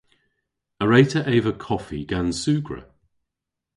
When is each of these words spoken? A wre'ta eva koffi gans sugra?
A 0.83 0.85
wre'ta 0.85 1.21
eva 1.35 1.53
koffi 1.65 1.99
gans 2.09 2.37
sugra? 2.43 2.81